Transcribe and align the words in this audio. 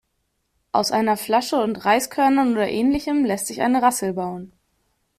Aus 0.71 0.91
einer 0.91 1.15
Flasche 1.15 1.57
und 1.57 1.85
Reiskörnern 1.85 2.53
oder 2.53 2.67
Ähnlichem 2.67 3.23
lässt 3.23 3.45
sich 3.45 3.61
eine 3.61 3.83
Rassel 3.83 4.13
bauen. 4.13 4.51